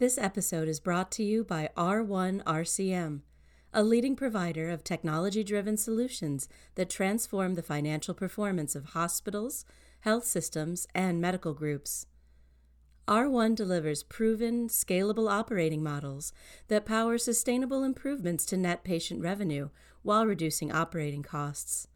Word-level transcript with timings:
This 0.00 0.16
episode 0.16 0.66
is 0.66 0.80
brought 0.80 1.10
to 1.12 1.22
you 1.22 1.44
by 1.44 1.68
R1 1.76 2.42
RCM, 2.44 3.20
a 3.74 3.82
leading 3.82 4.16
provider 4.16 4.70
of 4.70 4.82
technology 4.82 5.44
driven 5.44 5.76
solutions 5.76 6.48
that 6.76 6.88
transform 6.88 7.52
the 7.52 7.62
financial 7.62 8.14
performance 8.14 8.74
of 8.74 8.94
hospitals, 8.96 9.66
health 10.00 10.24
systems, 10.24 10.86
and 10.94 11.20
medical 11.20 11.52
groups. 11.52 12.06
R1 13.06 13.54
delivers 13.54 14.02
proven, 14.02 14.68
scalable 14.68 15.30
operating 15.30 15.82
models 15.82 16.32
that 16.68 16.86
power 16.86 17.18
sustainable 17.18 17.84
improvements 17.84 18.46
to 18.46 18.56
net 18.56 18.82
patient 18.82 19.20
revenue 19.20 19.68
while 20.00 20.24
reducing 20.24 20.72
operating 20.72 21.22
costs. 21.22 21.88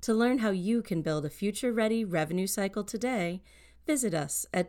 To 0.00 0.12
learn 0.12 0.38
how 0.38 0.50
you 0.50 0.82
can 0.82 1.02
build 1.02 1.24
a 1.24 1.30
future 1.30 1.72
ready 1.72 2.04
revenue 2.04 2.48
cycle 2.48 2.82
today, 2.82 3.42
visit 3.86 4.12
us 4.12 4.44
at 4.52 4.68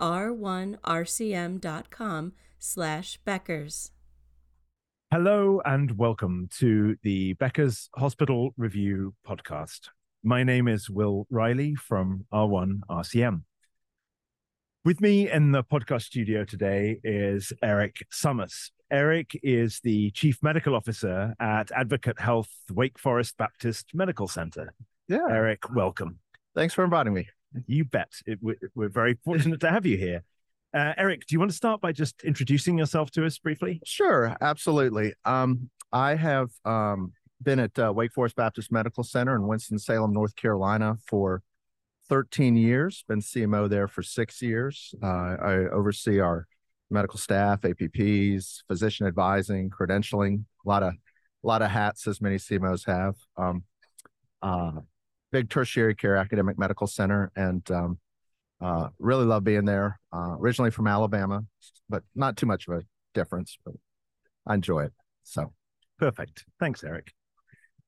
www.r1rcm.com 0.00 2.32
slash 2.58 3.18
Beckers. 3.26 3.90
Hello 5.10 5.60
and 5.64 5.98
welcome 5.98 6.48
to 6.58 6.96
the 7.02 7.32
Becker's 7.34 7.90
Hospital 7.96 8.54
Review 8.56 9.14
podcast. 9.26 9.88
My 10.22 10.44
name 10.44 10.68
is 10.68 10.88
Will 10.88 11.26
Riley 11.30 11.74
from 11.74 12.26
R1 12.32 12.80
RCM. 12.88 13.42
With 14.84 15.00
me 15.00 15.28
in 15.30 15.52
the 15.52 15.64
podcast 15.64 16.02
studio 16.02 16.44
today 16.44 17.00
is 17.02 17.52
Erik 17.62 18.06
Summers. 18.10 18.70
Erik 18.90 19.38
is 19.42 19.80
the 19.82 20.10
Chief 20.12 20.38
Medical 20.42 20.74
Officer 20.74 21.34
at 21.38 21.70
Advocate 21.72 22.20
Health 22.20 22.48
Wake 22.72 22.98
Forest 22.98 23.36
Baptist 23.36 23.94
Medical 23.94 24.28
Center. 24.28 24.72
Yeah. 25.08 25.26
Erik, 25.28 25.74
welcome. 25.74 26.20
Thanks 26.54 26.72
for 26.72 26.84
inviting 26.84 27.14
me. 27.14 27.26
You 27.66 27.84
bet. 27.84 28.12
It, 28.26 28.38
we're, 28.42 28.88
very 28.88 29.18
fortunate 29.24 29.60
to 29.60 29.70
have 29.70 29.86
you 29.86 29.96
here. 29.96 30.22
Uh, 30.72 30.94
Erik, 30.96 31.26
do 31.26 31.34
you 31.34 31.38
want 31.40 31.50
to 31.50 31.56
start 31.56 31.80
by 31.80 31.92
just 31.92 32.22
introducing 32.22 32.78
yourself 32.78 33.10
to 33.12 33.26
us 33.26 33.38
briefly? 33.38 33.80
Sure, 33.84 34.36
absolutely. 34.40 35.14
Um, 35.24 35.68
I 35.92 36.14
have 36.14 36.50
um, 36.64 37.12
been 37.42 37.58
at 37.58 37.76
uh, 37.78 37.92
Wake 37.92 38.12
Forest 38.12 38.36
Baptist 38.36 38.70
Medical 38.70 39.02
Center 39.02 39.34
in 39.34 39.46
Winston-Salem, 39.46 40.12
North 40.12 40.36
Carolina 40.36 40.96
for 41.08 41.42
13 42.08 42.56
years, 42.56 43.04
been 43.08 43.20
CMO 43.20 43.68
there 43.68 43.88
for 43.88 44.02
six 44.02 44.42
years. 44.42 44.94
Uh, 45.02 45.06
I 45.06 45.54
oversee 45.72 46.20
our 46.20 46.46
medical 46.90 47.18
staff, 47.18 47.60
APPs, 47.62 48.62
physician 48.68 49.06
advising, 49.06 49.70
credentialing, 49.70 50.44
a 50.64 50.68
lot 50.68 50.82
of 50.82 50.92
a 51.42 51.46
lot 51.46 51.62
of 51.62 51.70
hats 51.70 52.06
as 52.06 52.20
many 52.20 52.36
CMOs 52.36 52.86
have. 52.86 53.14
Um, 53.36 53.64
uh, 54.42 54.72
big 55.32 55.50
tertiary 55.50 55.94
care 55.94 56.16
academic 56.16 56.58
medical 56.58 56.86
center, 56.86 57.30
and 57.36 57.68
um, 57.70 57.98
uh, 58.60 58.88
really 58.98 59.24
love 59.24 59.44
being 59.44 59.64
there. 59.64 59.98
Uh, 60.12 60.36
originally 60.38 60.70
from 60.70 60.86
Alabama, 60.86 61.44
but 61.88 62.02
not 62.14 62.36
too 62.36 62.46
much 62.46 62.68
of 62.68 62.74
a 62.74 62.82
difference, 63.14 63.58
but 63.64 63.74
I 64.46 64.54
enjoy 64.54 64.84
it. 64.84 64.92
So 65.22 65.52
perfect. 65.98 66.44
Thanks, 66.58 66.82
Erik. 66.84 67.12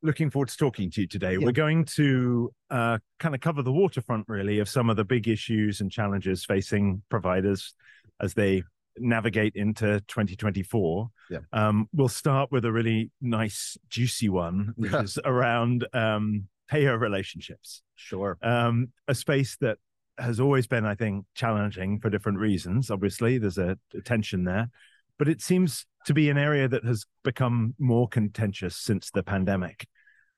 Looking 0.03 0.31
forward 0.31 0.49
to 0.49 0.57
talking 0.57 0.91
to 0.91 1.03
you 1.03 1.07
today. 1.07 1.35
Yeah. 1.35 1.45
We're 1.45 1.53
going 1.53 1.85
to 1.97 2.51
uh, 2.71 2.99
kind 3.21 3.35
of 3.35 3.41
cover 3.41 3.63
the 3.63 3.73
waterfront, 3.73 4.27
really, 4.29 4.59
of 4.59 4.69
some 4.69 4.91
of 4.91 4.97
the 4.97 5.05
big 5.05 5.29
issues 5.29 5.81
and 5.81 5.91
challenges 5.93 6.45
facing 6.45 7.03
providers 7.09 7.75
as 8.21 8.35
they 8.35 8.65
navigate 8.99 9.55
into 9.55 10.01
2024. 10.09 11.09
Yeah. 11.31 11.39
Um, 11.53 11.89
we'll 11.93 12.09
start 12.09 12.51
with 12.51 12.65
a 12.65 12.73
really 12.73 13.11
nice, 13.21 13.77
juicy 13.89 14.29
one, 14.29 14.75
which 14.77 14.93
is 14.93 15.19
around 15.25 15.87
um, 15.93 16.49
payer 16.73 16.97
relationships. 16.97 17.83
sure. 17.97 18.39
um, 18.43 18.89
a 19.07 19.15
space 19.15 19.59
that 19.61 19.77
has 20.19 20.41
always 20.41 20.67
been, 20.67 20.87
I 20.87 20.95
think, 20.95 21.27
challenging 21.35 22.01
for 22.01 22.09
different 22.09 22.39
reasons. 22.39 22.91
Obviously, 22.91 23.37
there's 23.37 23.59
a, 23.59 23.77
a 23.95 24.01
tension 24.01 24.45
there, 24.45 24.71
but 25.19 25.29
it 25.29 25.43
seems 25.43 25.85
to 26.07 26.15
be 26.15 26.31
an 26.31 26.39
area 26.39 26.69
that 26.69 26.85
has 26.85 27.05
become 27.25 27.75
more 27.79 28.09
contentious 28.09 28.75
since 28.75 29.11
the 29.11 29.23
pandemic. 29.23 29.87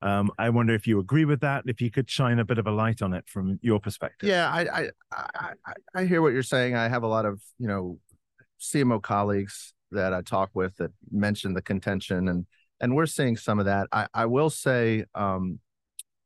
Um, 0.02 0.30
I 0.36 0.50
wonder 0.50 0.74
if 0.74 0.89
you 0.89 0.98
agree 0.98 1.24
with 1.24 1.40
that. 1.40 1.64
If 1.67 1.80
you 1.80 1.90
could 1.90 2.11
shine 2.11 2.40
a 2.40 2.45
bit 2.45 2.58
of 2.58 2.66
a 2.66 2.72
light 2.72 3.01
on 3.01 3.14
it 3.14 3.24
from 3.28 3.58
your 3.62 3.78
perspective. 3.78 4.28
Yeah, 4.28 4.51
I, 4.51 4.61
I 4.62 4.90
I 5.12 5.52
I 5.64 5.72
I 5.95 6.05
hear 6.05 6.20
what 6.20 6.33
you're 6.33 6.42
saying. 6.42 6.74
I 6.74 6.89
have 6.89 7.05
a 7.05 7.06
lot 7.06 7.24
of 7.24 7.40
you 7.58 7.68
know 7.68 7.98
CMO 8.61 9.01
colleagues 9.01 9.72
that 9.92 10.12
I 10.12 10.20
talk 10.20 10.51
with 10.52 10.77
that 10.77 10.90
mention 11.11 11.55
the 11.55 11.62
contention, 11.62 12.28
and 12.28 12.45
and 12.80 12.95
we're 12.95 13.06
seeing 13.06 13.36
some 13.36 13.58
of 13.58 13.64
that. 13.64 13.86
I 13.92 14.06
I 14.12 14.27
will 14.27 14.51
say 14.51 15.05
um, 15.14 15.61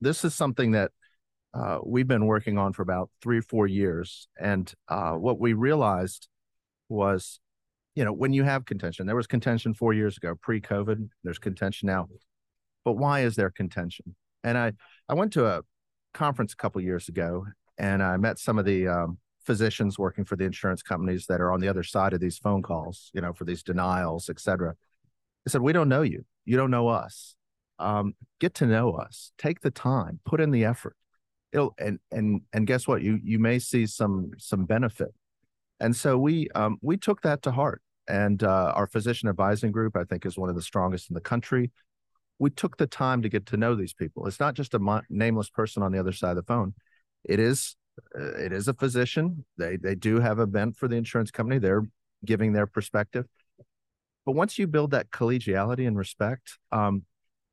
this 0.00 0.24
is 0.24 0.34
something 0.34 0.72
that 0.72 0.90
uh, 1.54 1.78
we've 1.84 2.06
been 2.06 2.26
working 2.26 2.58
on 2.58 2.72
for 2.72 2.82
about 2.82 3.10
three 3.22 3.38
or 3.38 3.42
four 3.42 3.66
years, 3.66 4.28
and 4.38 4.72
uh, 4.88 5.12
what 5.12 5.40
we 5.40 5.52
realized 5.54 6.28
was, 6.88 7.40
you 7.94 8.04
know, 8.04 8.12
when 8.12 8.32
you 8.32 8.44
have 8.44 8.64
contention, 8.64 9.06
there 9.06 9.16
was 9.16 9.26
contention 9.26 9.74
four 9.74 9.92
years 9.92 10.16
ago, 10.16 10.34
pre-COVID. 10.40 11.08
There's 11.24 11.38
contention 11.38 11.86
now, 11.86 12.08
but 12.84 12.92
why 12.92 13.20
is 13.20 13.36
there 13.36 13.50
contention? 13.50 14.14
And 14.44 14.56
I 14.56 14.72
I 15.08 15.14
went 15.14 15.32
to 15.34 15.46
a 15.46 15.62
conference 16.14 16.52
a 16.52 16.56
couple 16.56 16.80
years 16.80 17.08
ago 17.08 17.46
and 17.78 18.02
I 18.02 18.16
met 18.16 18.38
some 18.38 18.58
of 18.58 18.64
the 18.64 18.88
um, 18.88 19.18
physicians 19.46 19.98
working 19.98 20.24
for 20.24 20.36
the 20.36 20.44
insurance 20.44 20.82
companies 20.82 21.26
that 21.26 21.40
are 21.40 21.52
on 21.52 21.60
the 21.60 21.68
other 21.68 21.82
side 21.82 22.12
of 22.12 22.20
these 22.20 22.38
phone 22.38 22.62
calls, 22.62 23.10
you 23.14 23.20
know, 23.20 23.32
for 23.32 23.44
these 23.44 23.62
denials, 23.62 24.28
et 24.28 24.40
cetera. 24.40 24.74
I 25.46 25.50
said, 25.50 25.62
We 25.62 25.72
don't 25.72 25.88
know 25.88 26.02
you. 26.02 26.24
You 26.44 26.56
don't 26.56 26.70
know 26.70 26.88
us. 26.88 27.34
Um, 27.78 28.14
get 28.40 28.54
to 28.54 28.66
know 28.66 28.92
us. 28.92 29.32
Take 29.38 29.60
the 29.60 29.70
time, 29.70 30.20
put 30.24 30.40
in 30.40 30.50
the 30.50 30.64
effort. 30.64 30.96
It'll, 31.52 31.74
and 31.78 31.98
and 32.10 32.42
and 32.52 32.66
guess 32.66 32.86
what? 32.86 33.02
You 33.02 33.18
you 33.22 33.38
may 33.38 33.58
see 33.58 33.86
some 33.86 34.32
some 34.38 34.64
benefit. 34.64 35.14
And 35.80 35.94
so 35.94 36.18
we 36.18 36.48
um, 36.54 36.78
we 36.82 36.96
took 36.96 37.22
that 37.22 37.42
to 37.42 37.52
heart. 37.52 37.82
And 38.08 38.42
uh, 38.42 38.72
our 38.74 38.86
physician 38.86 39.28
advising 39.28 39.70
group, 39.70 39.94
I 39.94 40.04
think, 40.04 40.24
is 40.24 40.38
one 40.38 40.48
of 40.48 40.54
the 40.54 40.62
strongest 40.62 41.10
in 41.10 41.14
the 41.14 41.20
country 41.20 41.70
we 42.38 42.50
took 42.50 42.76
the 42.76 42.86
time 42.86 43.22
to 43.22 43.28
get 43.28 43.46
to 43.46 43.56
know 43.56 43.74
these 43.74 43.92
people. 43.92 44.26
It's 44.26 44.40
not 44.40 44.54
just 44.54 44.74
a 44.74 45.02
nameless 45.10 45.50
person 45.50 45.82
on 45.82 45.92
the 45.92 45.98
other 45.98 46.12
side 46.12 46.30
of 46.30 46.36
the 46.36 46.42
phone. 46.42 46.74
It 47.24 47.40
is 47.40 47.76
uh, 48.18 48.36
it 48.36 48.52
is 48.52 48.68
a 48.68 48.74
physician. 48.74 49.44
They 49.56 49.76
they 49.76 49.94
do 49.94 50.20
have 50.20 50.38
a 50.38 50.46
bent 50.46 50.76
for 50.76 50.88
the 50.88 50.96
insurance 50.96 51.30
company. 51.30 51.58
They're 51.58 51.82
giving 52.24 52.52
their 52.52 52.66
perspective. 52.66 53.26
But 54.24 54.32
once 54.32 54.58
you 54.58 54.66
build 54.66 54.92
that 54.92 55.10
collegiality 55.10 55.86
and 55.86 55.96
respect, 55.96 56.58
um, 56.70 57.04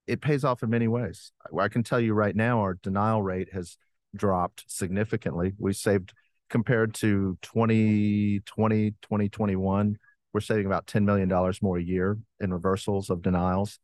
it 0.08 0.22
pays 0.22 0.44
off 0.44 0.64
in 0.64 0.70
many 0.70 0.88
ways. 0.88 1.32
I 1.58 1.68
can 1.68 1.84
tell 1.84 2.00
you 2.00 2.14
right 2.14 2.36
now, 2.36 2.60
our 2.60 2.76
denial 2.76 3.22
rate 3.22 3.54
has 3.54 3.78
dropped 4.16 4.64
significantly. 4.68 5.54
We 5.58 5.74
saved 5.74 6.14
compared 6.50 6.94
to 6.96 7.38
2020, 7.42 8.92
2021, 8.92 9.98
we're 10.34 10.40
saving 10.42 10.66
about 10.66 10.86
$10 10.86 11.04
million 11.04 11.30
more 11.62 11.78
a 11.78 11.82
year 11.82 12.18
in 12.40 12.54
reversals 12.54 13.10
of 13.10 13.22
denials 13.22 13.80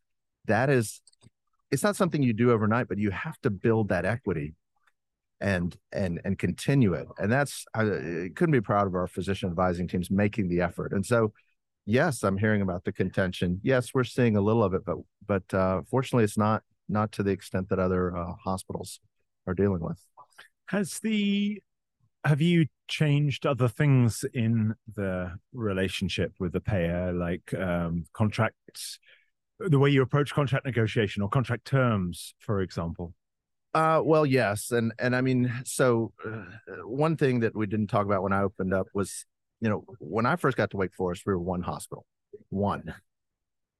that 0.45 0.69
is 0.69 1.01
it's 1.71 1.83
not 1.83 1.95
something 1.95 2.21
you 2.21 2.33
do 2.33 2.51
overnight 2.51 2.87
but 2.87 2.97
you 2.97 3.11
have 3.11 3.39
to 3.41 3.49
build 3.49 3.89
that 3.89 4.05
equity 4.05 4.53
and 5.39 5.77
and 5.91 6.21
and 6.23 6.37
continue 6.37 6.93
it 6.93 7.07
and 7.17 7.31
that's 7.31 7.65
i 7.73 7.83
couldn't 7.83 8.51
be 8.51 8.61
proud 8.61 8.87
of 8.87 8.95
our 8.95 9.07
physician 9.07 9.49
advising 9.49 9.87
teams 9.87 10.11
making 10.11 10.47
the 10.47 10.61
effort 10.61 10.93
and 10.93 11.05
so 11.05 11.31
yes 11.85 12.23
i'm 12.23 12.37
hearing 12.37 12.61
about 12.61 12.83
the 12.83 12.91
contention 12.91 13.59
yes 13.63 13.93
we're 13.93 14.03
seeing 14.03 14.35
a 14.35 14.41
little 14.41 14.63
of 14.63 14.73
it 14.73 14.83
but 14.85 14.97
but 15.25 15.53
uh 15.53 15.81
fortunately 15.89 16.23
it's 16.23 16.37
not 16.37 16.63
not 16.87 17.11
to 17.11 17.23
the 17.23 17.31
extent 17.31 17.69
that 17.69 17.79
other 17.79 18.15
uh, 18.15 18.33
hospitals 18.43 18.99
are 19.47 19.53
dealing 19.53 19.81
with 19.81 19.99
Has 20.67 20.99
the 20.99 21.61
have 22.23 22.41
you 22.41 22.67
changed 22.87 23.45
other 23.45 23.67
things 23.67 24.23
in 24.33 24.75
the 24.95 25.31
relationship 25.53 26.33
with 26.39 26.53
the 26.53 26.59
payer, 26.59 27.11
like 27.13 27.53
um, 27.53 28.05
contracts, 28.13 28.99
the 29.59 29.79
way 29.79 29.89
you 29.89 30.01
approach 30.01 30.33
contract 30.33 30.65
negotiation 30.65 31.23
or 31.23 31.29
contract 31.29 31.65
terms, 31.65 32.35
for 32.39 32.61
example? 32.61 33.13
Uh, 33.73 34.01
well, 34.03 34.25
yes, 34.25 34.71
and 34.71 34.91
and 34.99 35.15
I 35.15 35.21
mean, 35.21 35.51
so 35.65 36.11
uh, 36.25 36.43
one 36.83 37.15
thing 37.15 37.39
that 37.39 37.55
we 37.55 37.65
didn't 37.67 37.87
talk 37.87 38.05
about 38.05 38.21
when 38.21 38.33
I 38.33 38.41
opened 38.41 38.73
up 38.73 38.87
was, 38.93 39.25
you 39.61 39.69
know, 39.69 39.85
when 39.99 40.25
I 40.25 40.35
first 40.35 40.57
got 40.57 40.71
to 40.71 40.77
Wake 40.77 40.93
Forest, 40.93 41.23
we 41.25 41.33
were 41.33 41.39
one 41.39 41.61
hospital, 41.61 42.05
one. 42.49 42.93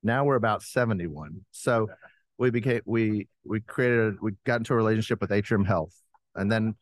Now 0.03 0.23
we're 0.23 0.35
about 0.35 0.61
seventy-one. 0.61 1.41
So 1.51 1.89
we 2.37 2.51
became 2.51 2.81
we 2.85 3.27
we 3.43 3.59
created 3.61 4.21
we 4.21 4.33
got 4.45 4.61
into 4.61 4.73
a 4.73 4.77
relationship 4.77 5.19
with 5.19 5.31
Atrium 5.31 5.65
Health, 5.65 5.93
and 6.35 6.51
then 6.51 6.75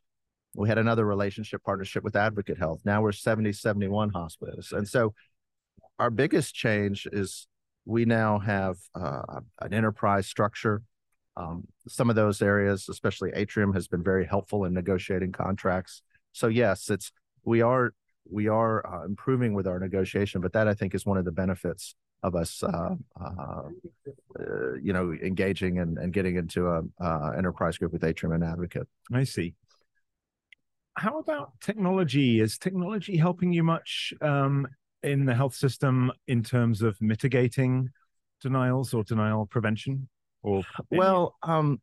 we 0.55 0.67
had 0.67 0.77
another 0.77 1.05
relationship 1.05 1.63
partnership 1.63 2.03
with 2.03 2.15
Advocate 2.15 2.57
Health. 2.57 2.81
Now 2.83 3.01
we're 3.01 3.11
70, 3.11 3.53
71 3.53 4.09
hospitals, 4.09 4.71
and 4.71 4.87
so 4.87 5.13
our 5.97 6.09
biggest 6.09 6.53
change 6.55 7.07
is 7.11 7.47
we 7.85 8.05
now 8.05 8.39
have 8.39 8.77
uh, 8.95 9.41
an 9.61 9.73
enterprise 9.73 10.27
structure. 10.27 10.81
Um, 11.35 11.67
some 11.87 12.09
of 12.09 12.15
those 12.15 12.41
areas, 12.41 12.87
especially 12.89 13.31
Atrium, 13.33 13.73
has 13.73 13.87
been 13.87 14.03
very 14.03 14.25
helpful 14.25 14.65
in 14.65 14.73
negotiating 14.73 15.31
contracts. 15.31 16.01
So 16.31 16.47
yes, 16.47 16.89
it's 16.89 17.11
we 17.43 17.61
are 17.61 17.93
we 18.29 18.47
are 18.47 18.85
uh, 18.85 19.05
improving 19.05 19.53
with 19.53 19.67
our 19.67 19.79
negotiation, 19.79 20.41
but 20.41 20.53
that 20.53 20.67
I 20.67 20.73
think 20.73 20.93
is 20.95 21.05
one 21.05 21.17
of 21.17 21.25
the 21.25 21.31
benefits 21.31 21.95
of 22.21 22.35
us, 22.35 22.63
uh, 22.63 22.95
uh, 23.19 23.61
uh, 24.39 24.73
you 24.81 24.93
know, 24.93 25.13
engaging 25.13 25.79
and, 25.79 25.97
and 25.97 26.13
getting 26.13 26.35
into 26.35 26.67
a 26.67 26.81
uh, 27.01 27.31
enterprise 27.37 27.77
group 27.77 27.93
with 27.93 28.03
Atrium 28.03 28.33
and 28.33 28.43
Advocate. 28.43 28.87
I 29.13 29.23
see. 29.23 29.55
how 30.97 31.19
about 31.19 31.53
technology? 31.61 32.41
Is 32.41 32.57
technology 32.57 33.17
helping 33.17 33.53
you 33.53 33.63
much 33.63 34.13
um, 34.21 34.67
in 35.01 35.25
the 35.25 35.33
health 35.33 35.55
system 35.55 36.11
in 36.27 36.43
terms 36.43 36.81
of 36.81 37.01
mitigating 37.01 37.89
denials 38.41 38.93
or 38.93 39.03
denial 39.03 39.45
prevention? 39.45 40.09
Or 40.41 40.63
well, 40.91 41.35
um, 41.43 41.81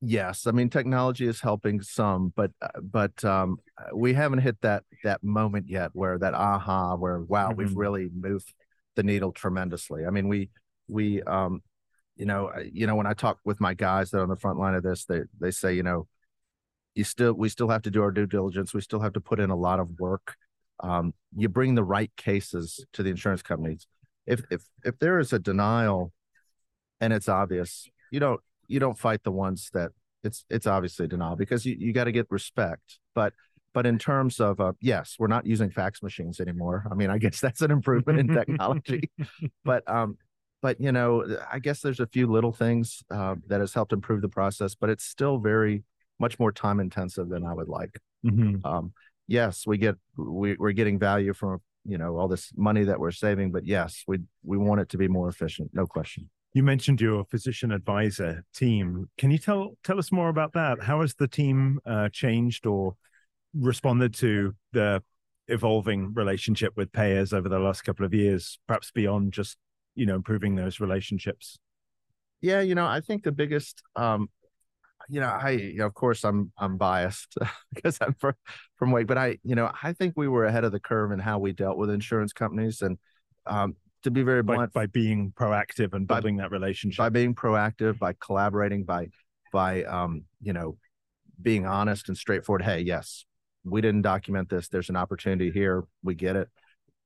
yes. 0.00 0.46
I 0.46 0.52
mean, 0.52 0.70
technology 0.70 1.26
is 1.26 1.40
helping 1.40 1.80
some, 1.80 2.32
but 2.36 2.50
uh, 2.60 2.68
but 2.82 3.24
um, 3.24 3.58
we 3.94 4.14
haven't 4.14 4.40
hit 4.40 4.60
that 4.62 4.84
that 5.04 5.22
moment 5.22 5.66
yet 5.68 5.90
where 5.92 6.18
that 6.18 6.34
aha, 6.34 6.96
where 6.96 7.20
wow, 7.20 7.48
mm-hmm. 7.48 7.58
we've 7.58 7.76
really 7.76 8.08
moved 8.14 8.52
the 8.96 9.02
needle 9.02 9.32
tremendously. 9.32 10.06
I 10.06 10.10
mean, 10.10 10.28
we 10.28 10.50
we 10.88 11.22
um, 11.22 11.62
you 12.16 12.24
know, 12.24 12.50
you 12.72 12.86
know, 12.86 12.96
when 12.96 13.06
I 13.06 13.12
talk 13.12 13.38
with 13.44 13.60
my 13.60 13.74
guys 13.74 14.10
that 14.10 14.18
are 14.18 14.22
on 14.22 14.28
the 14.28 14.36
front 14.36 14.58
line 14.58 14.74
of 14.74 14.82
this, 14.82 15.04
they 15.04 15.22
they 15.38 15.50
say, 15.50 15.74
you 15.74 15.82
know, 15.82 16.06
you 16.94 17.04
still 17.04 17.34
we 17.34 17.48
still 17.48 17.68
have 17.68 17.82
to 17.82 17.90
do 17.90 18.02
our 18.02 18.10
due 18.10 18.26
diligence. 18.26 18.72
We 18.72 18.80
still 18.80 19.00
have 19.00 19.12
to 19.12 19.20
put 19.20 19.38
in 19.38 19.50
a 19.50 19.56
lot 19.56 19.80
of 19.80 19.90
work. 19.98 20.36
Um, 20.80 21.14
you 21.36 21.48
bring 21.48 21.74
the 21.74 21.84
right 21.84 22.10
cases 22.16 22.84
to 22.94 23.02
the 23.02 23.10
insurance 23.10 23.42
companies. 23.42 23.86
If 24.26 24.42
if 24.50 24.64
if 24.82 24.98
there 24.98 25.18
is 25.18 25.32
a 25.32 25.38
denial 25.38 26.12
and 27.00 27.12
it's 27.12 27.28
obvious, 27.28 27.88
you 28.10 28.18
don't 28.18 28.40
you 28.68 28.80
don't 28.80 28.98
fight 28.98 29.22
the 29.22 29.32
ones 29.32 29.70
that 29.72 29.92
it's 30.22 30.44
it's 30.50 30.66
obviously 30.66 31.06
denial 31.06 31.36
because 31.36 31.64
you, 31.64 31.76
you 31.78 31.92
got 31.92 32.04
to 32.04 32.12
get 32.12 32.26
respect. 32.30 32.98
But 33.14 33.32
but 33.72 33.86
in 33.86 33.98
terms 33.98 34.40
of 34.40 34.60
uh, 34.60 34.72
yes, 34.80 35.16
we're 35.18 35.26
not 35.26 35.46
using 35.46 35.70
fax 35.70 36.02
machines 36.02 36.40
anymore. 36.40 36.86
I 36.90 36.94
mean, 36.94 37.10
I 37.10 37.18
guess 37.18 37.40
that's 37.42 37.62
an 37.62 37.70
improvement 37.70 38.18
in 38.18 38.28
technology. 38.28 39.10
but 39.64 39.88
um, 39.88 40.18
but 40.62 40.80
you 40.80 40.92
know, 40.92 41.38
I 41.50 41.58
guess 41.58 41.80
there's 41.80 42.00
a 42.00 42.06
few 42.06 42.26
little 42.26 42.52
things 42.52 43.02
uh, 43.10 43.36
that 43.48 43.60
has 43.60 43.74
helped 43.74 43.92
improve 43.92 44.22
the 44.22 44.28
process, 44.28 44.74
but 44.74 44.90
it's 44.90 45.04
still 45.04 45.38
very 45.38 45.84
much 46.18 46.38
more 46.38 46.52
time 46.52 46.80
intensive 46.80 47.28
than 47.28 47.44
I 47.44 47.52
would 47.52 47.68
like. 47.68 48.00
Mm-hmm. 48.24 48.66
Um, 48.66 48.92
yes, 49.28 49.66
we 49.66 49.78
get 49.78 49.96
we, 50.16 50.56
we're 50.58 50.72
getting 50.72 50.98
value 50.98 51.34
from 51.34 51.60
you 51.84 51.98
know 51.98 52.16
all 52.16 52.28
this 52.28 52.50
money 52.56 52.84
that 52.84 52.98
we're 52.98 53.12
saving, 53.12 53.52
but 53.52 53.66
yes, 53.66 54.02
we 54.08 54.18
we 54.42 54.58
want 54.58 54.80
it 54.80 54.88
to 54.90 54.98
be 54.98 55.08
more 55.08 55.28
efficient, 55.28 55.70
no 55.72 55.86
question. 55.86 56.30
You 56.56 56.62
mentioned 56.62 57.02
your 57.02 57.26
physician 57.26 57.70
advisor 57.70 58.42
team. 58.54 59.10
Can 59.18 59.30
you 59.30 59.36
tell 59.36 59.76
tell 59.84 59.98
us 59.98 60.10
more 60.10 60.30
about 60.30 60.54
that? 60.54 60.82
How 60.82 61.02
has 61.02 61.12
the 61.12 61.28
team 61.28 61.80
uh, 61.84 62.08
changed 62.08 62.64
or 62.64 62.96
responded 63.52 64.14
to 64.14 64.54
the 64.72 65.02
evolving 65.48 66.14
relationship 66.14 66.72
with 66.74 66.90
payers 66.92 67.34
over 67.34 67.50
the 67.50 67.58
last 67.58 67.82
couple 67.82 68.06
of 68.06 68.14
years, 68.14 68.58
perhaps 68.66 68.90
beyond 68.90 69.34
just 69.34 69.58
you 69.94 70.06
know 70.06 70.14
improving 70.14 70.54
those 70.54 70.80
relationships? 70.80 71.58
Yeah, 72.40 72.62
you 72.62 72.74
know, 72.74 72.86
I 72.86 73.02
think 73.02 73.22
the 73.22 73.32
biggest 73.32 73.82
um, 73.94 74.30
you 75.10 75.20
know, 75.20 75.28
I 75.28 75.50
you 75.50 75.76
know, 75.76 75.84
of 75.84 75.92
course 75.92 76.24
I'm 76.24 76.52
I'm 76.56 76.78
biased 76.78 77.36
because 77.74 77.98
I'm 78.00 78.14
from 78.14 78.32
from 78.76 78.92
Wake, 78.92 79.08
but 79.08 79.18
I 79.18 79.36
you 79.44 79.56
know 79.56 79.70
I 79.82 79.92
think 79.92 80.14
we 80.16 80.26
were 80.26 80.46
ahead 80.46 80.64
of 80.64 80.72
the 80.72 80.80
curve 80.80 81.12
in 81.12 81.18
how 81.18 81.38
we 81.38 81.52
dealt 81.52 81.76
with 81.76 81.90
insurance 81.90 82.32
companies, 82.32 82.80
and 82.80 82.96
um, 83.44 83.76
to 84.06 84.10
be 84.12 84.22
very 84.22 84.42
blunt, 84.42 84.72
by, 84.72 84.82
by 84.82 84.86
being 84.86 85.32
proactive 85.32 85.92
and 85.92 86.06
building 86.06 86.36
by, 86.36 86.44
that 86.44 86.52
relationship, 86.52 86.98
by 86.98 87.08
being 87.08 87.34
proactive, 87.34 87.98
by 87.98 88.14
collaborating, 88.20 88.84
by 88.84 89.08
by 89.52 89.82
um, 89.82 90.24
you 90.40 90.52
know 90.52 90.78
being 91.42 91.66
honest 91.66 92.08
and 92.08 92.16
straightforward. 92.16 92.62
Hey, 92.62 92.80
yes, 92.80 93.24
we 93.64 93.80
didn't 93.80 94.02
document 94.02 94.48
this. 94.48 94.68
There's 94.68 94.90
an 94.90 94.96
opportunity 94.96 95.50
here. 95.50 95.84
We 96.04 96.14
get 96.14 96.36
it, 96.36 96.48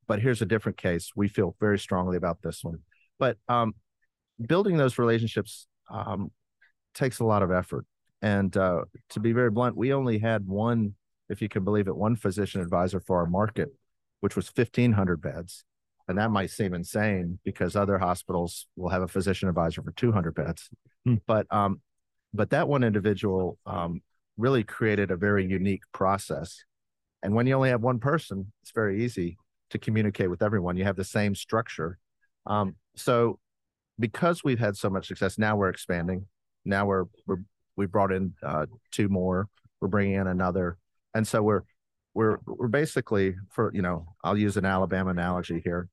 but 0.06 0.20
here's 0.20 0.42
a 0.42 0.46
different 0.46 0.76
case. 0.76 1.10
We 1.16 1.26
feel 1.26 1.56
very 1.58 1.78
strongly 1.78 2.18
about 2.18 2.42
this 2.42 2.62
one. 2.62 2.80
But 3.18 3.38
um, 3.48 3.74
building 4.46 4.76
those 4.76 4.98
relationships 4.98 5.66
um, 5.90 6.30
takes 6.94 7.20
a 7.20 7.24
lot 7.24 7.42
of 7.42 7.50
effort. 7.50 7.86
And 8.20 8.54
uh, 8.58 8.82
to 9.10 9.20
be 9.20 9.32
very 9.32 9.50
blunt, 9.50 9.74
we 9.74 9.94
only 9.94 10.18
had 10.18 10.46
one, 10.46 10.96
if 11.30 11.40
you 11.40 11.48
can 11.48 11.64
believe 11.64 11.88
it, 11.88 11.96
one 11.96 12.14
physician 12.14 12.60
advisor 12.60 13.00
for 13.00 13.20
our 13.20 13.26
market, 13.26 13.70
which 14.20 14.36
was 14.36 14.52
1,500 14.54 15.22
beds. 15.22 15.64
And 16.10 16.18
that 16.18 16.30
might 16.30 16.50
seem 16.50 16.74
insane 16.74 17.38
because 17.44 17.76
other 17.76 17.98
hospitals 17.98 18.66
will 18.76 18.90
have 18.90 19.02
a 19.02 19.08
physician 19.08 19.48
advisor 19.48 19.82
for 19.82 19.92
200 19.92 20.34
beds. 20.34 20.68
Hmm. 21.04 21.14
But 21.26 21.46
um, 21.50 21.80
but 22.34 22.50
that 22.50 22.68
one 22.68 22.84
individual 22.84 23.58
um, 23.64 24.02
really 24.36 24.62
created 24.62 25.10
a 25.10 25.16
very 25.16 25.46
unique 25.46 25.82
process. 25.92 26.64
And 27.22 27.34
when 27.34 27.46
you 27.46 27.54
only 27.54 27.70
have 27.70 27.82
one 27.82 27.98
person, 27.98 28.52
it's 28.62 28.72
very 28.72 29.04
easy 29.04 29.38
to 29.70 29.78
communicate 29.78 30.30
with 30.30 30.42
everyone. 30.42 30.76
You 30.76 30.84
have 30.84 30.96
the 30.96 31.04
same 31.04 31.34
structure. 31.34 31.98
Um, 32.46 32.76
so 32.96 33.38
because 33.98 34.44
we've 34.44 34.58
had 34.58 34.76
so 34.76 34.90
much 34.90 35.08
success, 35.08 35.38
now 35.38 35.56
we're 35.56 35.68
expanding 35.68 36.26
now 36.64 36.86
we're 36.86 37.06
we're 37.26 37.42
we 37.76 37.86
brought 37.86 38.12
in 38.12 38.34
uh, 38.42 38.66
two 38.90 39.08
more. 39.08 39.48
We're 39.80 39.88
bringing 39.88 40.14
in 40.14 40.26
another, 40.26 40.76
and 41.14 41.26
so 41.26 41.42
we're 41.42 41.62
we're 42.14 42.38
we're 42.46 42.68
basically 42.68 43.36
for 43.50 43.70
you 43.74 43.82
know 43.82 44.14
I'll 44.22 44.36
use 44.36 44.56
an 44.56 44.64
Alabama 44.64 45.10
analogy 45.10 45.60
here. 45.64 45.88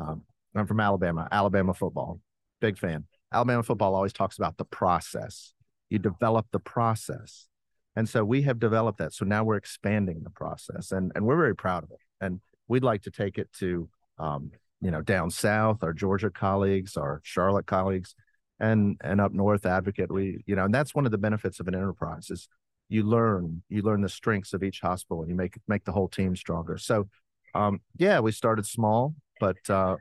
Um, 0.00 0.22
I'm 0.54 0.66
from 0.66 0.80
Alabama, 0.80 1.28
Alabama 1.30 1.74
football, 1.74 2.20
big 2.60 2.78
fan. 2.78 3.04
Alabama 3.32 3.62
football 3.62 3.94
always 3.94 4.12
talks 4.12 4.38
about 4.38 4.56
the 4.56 4.64
process. 4.64 5.52
You 5.88 5.98
develop 5.98 6.46
the 6.50 6.58
process, 6.60 7.46
and 7.94 8.08
so 8.08 8.24
we 8.24 8.42
have 8.42 8.58
developed 8.58 8.98
that. 8.98 9.12
So 9.12 9.24
now 9.24 9.44
we're 9.44 9.56
expanding 9.56 10.22
the 10.22 10.30
process, 10.30 10.92
and 10.92 11.12
and 11.14 11.26
we're 11.26 11.36
very 11.36 11.56
proud 11.56 11.84
of 11.84 11.90
it. 11.90 11.98
And 12.20 12.40
we'd 12.68 12.84
like 12.84 13.02
to 13.02 13.10
take 13.10 13.38
it 13.38 13.52
to 13.58 13.88
um, 14.18 14.50
you 14.80 14.90
know 14.90 15.02
down 15.02 15.30
south, 15.30 15.82
our 15.82 15.92
Georgia 15.92 16.30
colleagues, 16.30 16.96
our 16.96 17.20
Charlotte 17.22 17.66
colleagues, 17.66 18.14
and 18.60 18.96
and 19.00 19.20
up 19.20 19.32
north 19.32 19.66
advocate 19.66 20.12
we 20.12 20.44
you 20.46 20.54
know 20.54 20.64
and 20.64 20.74
that's 20.74 20.94
one 20.94 21.06
of 21.06 21.10
the 21.10 21.18
benefits 21.18 21.58
of 21.58 21.66
an 21.66 21.74
enterprise 21.74 22.30
is 22.30 22.46
you 22.88 23.02
learn 23.02 23.62
you 23.68 23.82
learn 23.82 24.02
the 24.02 24.08
strengths 24.08 24.52
of 24.52 24.62
each 24.62 24.80
hospital 24.80 25.22
and 25.22 25.30
you 25.30 25.36
make 25.36 25.58
make 25.66 25.84
the 25.84 25.92
whole 25.92 26.08
team 26.08 26.36
stronger 26.36 26.76
so 26.76 27.08
um 27.54 27.80
yeah 27.96 28.20
we 28.20 28.30
started 28.30 28.66
small 28.66 29.14
but 29.40 29.56
uh 29.68 29.96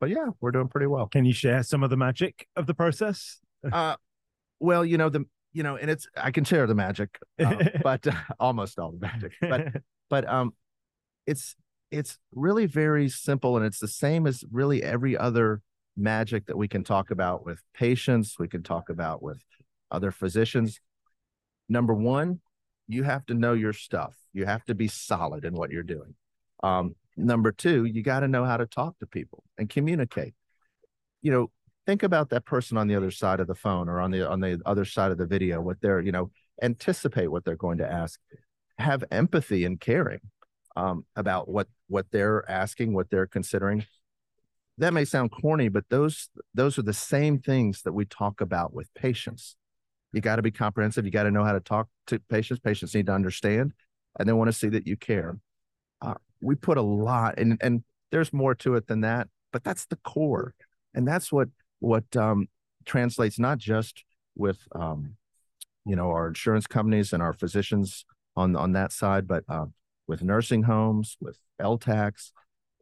but 0.00 0.08
yeah 0.08 0.26
we're 0.40 0.52
doing 0.52 0.68
pretty 0.68 0.86
well 0.86 1.08
can 1.08 1.24
you 1.24 1.32
share 1.32 1.64
some 1.64 1.82
of 1.82 1.90
the 1.90 1.96
magic 1.96 2.46
of 2.54 2.66
the 2.66 2.74
process 2.74 3.40
uh 3.72 3.96
well 4.60 4.84
you 4.84 4.96
know 4.96 5.08
the 5.08 5.24
you 5.52 5.64
know 5.64 5.76
and 5.76 5.90
it's 5.90 6.06
i 6.16 6.30
can 6.30 6.44
share 6.44 6.66
the 6.68 6.74
magic 6.74 7.18
uh, 7.44 7.56
but 7.82 8.06
uh, 8.06 8.12
almost 8.38 8.78
all 8.78 8.92
the 8.92 9.00
magic 9.00 9.32
but 9.40 9.66
but 10.08 10.28
um 10.28 10.52
it's 11.26 11.56
it's 11.90 12.18
really 12.32 12.66
very 12.66 13.08
simple 13.08 13.56
and 13.56 13.66
it's 13.66 13.80
the 13.80 13.88
same 13.88 14.26
as 14.26 14.44
really 14.50 14.82
every 14.82 15.16
other 15.16 15.60
magic 15.96 16.46
that 16.46 16.56
we 16.56 16.68
can 16.68 16.84
talk 16.84 17.10
about 17.10 17.44
with 17.44 17.60
patients, 17.74 18.36
we 18.38 18.48
can 18.48 18.62
talk 18.62 18.88
about 18.88 19.22
with 19.22 19.42
other 19.90 20.10
physicians. 20.10 20.80
Number 21.68 21.94
one, 21.94 22.40
you 22.88 23.02
have 23.02 23.26
to 23.26 23.34
know 23.34 23.52
your 23.52 23.72
stuff. 23.72 24.16
You 24.32 24.46
have 24.46 24.64
to 24.64 24.74
be 24.74 24.88
solid 24.88 25.44
in 25.44 25.54
what 25.54 25.70
you're 25.70 25.82
doing. 25.82 26.14
Um, 26.62 26.94
number 27.16 27.52
two, 27.52 27.84
you 27.84 28.02
got 28.02 28.20
to 28.20 28.28
know 28.28 28.44
how 28.44 28.56
to 28.56 28.66
talk 28.66 28.98
to 28.98 29.06
people 29.06 29.44
and 29.58 29.68
communicate. 29.68 30.34
You 31.20 31.32
know, 31.32 31.50
think 31.86 32.02
about 32.02 32.30
that 32.30 32.44
person 32.44 32.76
on 32.76 32.88
the 32.88 32.96
other 32.96 33.10
side 33.10 33.40
of 33.40 33.46
the 33.46 33.54
phone 33.54 33.88
or 33.88 34.00
on 34.00 34.10
the 34.10 34.28
on 34.28 34.40
the 34.40 34.60
other 34.66 34.84
side 34.84 35.10
of 35.10 35.18
the 35.18 35.26
video. 35.26 35.60
What 35.60 35.80
they're, 35.80 36.00
you 36.00 36.12
know, 36.12 36.30
anticipate 36.60 37.28
what 37.28 37.44
they're 37.44 37.56
going 37.56 37.78
to 37.78 37.90
ask. 37.90 38.20
Have 38.78 39.04
empathy 39.10 39.64
and 39.64 39.78
caring 39.78 40.20
um, 40.76 41.04
about 41.14 41.48
what 41.48 41.68
what 41.88 42.06
they're 42.10 42.48
asking, 42.50 42.94
what 42.94 43.10
they're 43.10 43.26
considering, 43.26 43.84
that 44.78 44.92
may 44.92 45.04
sound 45.04 45.30
corny, 45.30 45.68
but 45.68 45.84
those 45.90 46.28
those 46.54 46.78
are 46.78 46.82
the 46.82 46.92
same 46.92 47.38
things 47.38 47.82
that 47.82 47.92
we 47.92 48.04
talk 48.04 48.40
about 48.40 48.72
with 48.72 48.92
patients. 48.94 49.56
You 50.12 50.20
got 50.20 50.36
to 50.36 50.42
be 50.42 50.50
comprehensive. 50.50 51.04
You 51.04 51.10
got 51.10 51.22
to 51.24 51.30
know 51.30 51.44
how 51.44 51.52
to 51.52 51.60
talk 51.60 51.88
to 52.08 52.18
patients. 52.18 52.60
Patients 52.60 52.94
need 52.94 53.06
to 53.06 53.12
understand, 53.12 53.72
and 54.18 54.28
they 54.28 54.32
want 54.32 54.48
to 54.48 54.52
see 54.52 54.68
that 54.70 54.86
you 54.86 54.96
care. 54.96 55.38
Uh, 56.02 56.14
we 56.40 56.54
put 56.54 56.76
a 56.76 56.82
lot, 56.82 57.38
and 57.38 57.56
and 57.62 57.82
there's 58.10 58.32
more 58.32 58.54
to 58.56 58.74
it 58.74 58.86
than 58.88 59.00
that, 59.02 59.28
but 59.52 59.64
that's 59.64 59.86
the 59.86 59.96
core, 59.96 60.54
and 60.94 61.06
that's 61.06 61.32
what 61.32 61.48
what 61.78 62.04
um, 62.16 62.48
translates 62.84 63.38
not 63.38 63.58
just 63.58 64.04
with 64.36 64.58
um, 64.74 65.16
you 65.86 65.96
know 65.96 66.10
our 66.10 66.28
insurance 66.28 66.66
companies 66.66 67.12
and 67.12 67.22
our 67.22 67.32
physicians 67.32 68.04
on 68.36 68.56
on 68.56 68.72
that 68.72 68.92
side, 68.92 69.26
but 69.28 69.44
uh, 69.48 69.66
with 70.06 70.22
nursing 70.22 70.64
homes, 70.64 71.16
with 71.20 71.38
LTACs, 71.60 72.32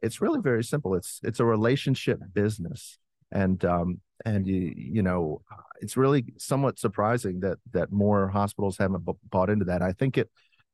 it's 0.01 0.21
really 0.21 0.41
very 0.41 0.63
simple. 0.63 0.95
It's 0.95 1.19
it's 1.23 1.39
a 1.39 1.45
relationship 1.45 2.19
business, 2.33 2.97
and 3.31 3.63
um, 3.65 4.01
and 4.25 4.47
you 4.47 4.73
you 4.75 5.03
know 5.03 5.41
it's 5.81 5.97
really 5.97 6.25
somewhat 6.37 6.79
surprising 6.79 7.39
that 7.41 7.57
that 7.71 7.91
more 7.91 8.29
hospitals 8.29 8.77
haven't 8.77 9.05
b- 9.05 9.13
bought 9.29 9.49
into 9.49 9.65
that. 9.65 9.81
I 9.81 9.91
think 9.91 10.17
it 10.17 10.29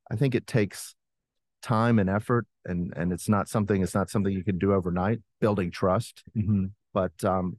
I 0.09 0.15
think 0.15 0.35
it 0.35 0.47
takes 0.47 0.95
time 1.61 1.99
and 1.99 2.09
effort, 2.09 2.45
and 2.65 2.93
and 2.95 3.11
it's 3.11 3.29
not 3.29 3.49
something 3.49 3.81
it's 3.81 3.95
not 3.95 4.09
something 4.09 4.33
you 4.33 4.43
can 4.43 4.57
do 4.57 4.73
overnight. 4.73 5.19
Building 5.39 5.71
trust, 5.71 6.23
mm-hmm. 6.35 6.65
but 6.93 7.23
um, 7.23 7.57